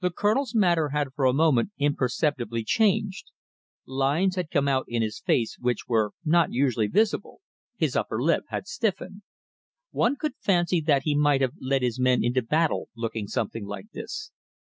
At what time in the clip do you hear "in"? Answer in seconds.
4.88-5.02